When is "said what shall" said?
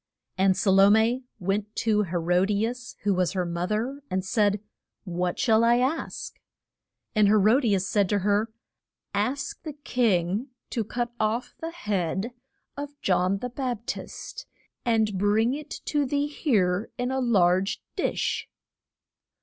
4.25-5.63